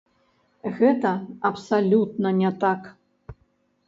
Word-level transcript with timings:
Гэта 0.77 1.11
абсалютна 1.49 2.31
не 2.39 2.51
так! 2.65 2.81